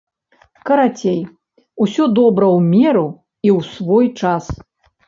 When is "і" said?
3.11-3.49